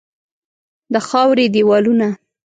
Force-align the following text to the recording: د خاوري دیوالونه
د 0.93 0.95
خاوري 1.07 1.47
دیوالونه 1.55 2.07